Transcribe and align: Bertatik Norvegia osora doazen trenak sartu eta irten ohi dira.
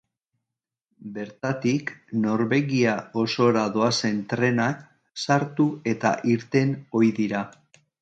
Bertatik 1.17 1.91
Norvegia 2.23 2.95
osora 3.25 3.67
doazen 3.77 4.25
trenak 4.35 4.85
sartu 5.29 5.71
eta 5.97 6.19
irten 6.37 6.77
ohi 7.03 7.17
dira. 7.23 7.49